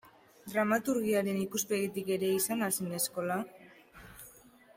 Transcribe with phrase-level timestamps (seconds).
[0.53, 3.39] Dramaturgiaren ikuspegitik ere izan al zen eskola?